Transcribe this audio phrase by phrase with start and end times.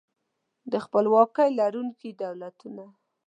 [0.71, 2.85] د خپلواکۍ لرونکي دولتونه